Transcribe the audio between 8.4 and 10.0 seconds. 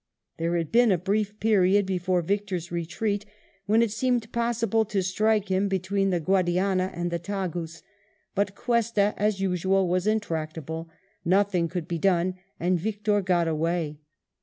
Cuesta as usual